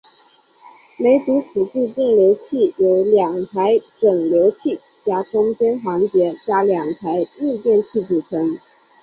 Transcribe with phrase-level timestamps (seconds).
[0.97, 8.57] 每组辅助变流器由两台整流器加中间环节加两台逆变器组成。